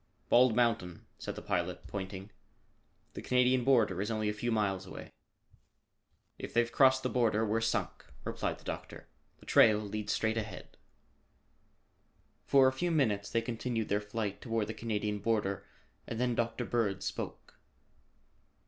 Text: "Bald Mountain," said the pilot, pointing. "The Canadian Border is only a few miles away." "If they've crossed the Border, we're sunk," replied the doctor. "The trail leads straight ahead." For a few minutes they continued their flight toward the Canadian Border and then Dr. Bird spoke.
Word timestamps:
"Bald 0.29 0.55
Mountain," 0.55 1.05
said 1.19 1.35
the 1.35 1.43
pilot, 1.43 1.85
pointing. 1.85 2.31
"The 3.13 3.21
Canadian 3.21 3.63
Border 3.63 4.01
is 4.01 4.09
only 4.09 4.29
a 4.29 4.33
few 4.33 4.51
miles 4.51 4.87
away." 4.87 5.11
"If 6.39 6.55
they've 6.55 6.71
crossed 6.71 7.03
the 7.03 7.07
Border, 7.09 7.45
we're 7.45 7.61
sunk," 7.61 8.07
replied 8.23 8.57
the 8.57 8.63
doctor. 8.63 9.07
"The 9.41 9.45
trail 9.45 9.77
leads 9.77 10.11
straight 10.11 10.37
ahead." 10.37 10.75
For 12.47 12.67
a 12.67 12.73
few 12.73 12.89
minutes 12.89 13.29
they 13.29 13.41
continued 13.43 13.89
their 13.89 14.01
flight 14.01 14.41
toward 14.41 14.65
the 14.65 14.73
Canadian 14.73 15.19
Border 15.19 15.67
and 16.07 16.19
then 16.19 16.33
Dr. 16.33 16.65
Bird 16.65 17.03
spoke. 17.03 17.59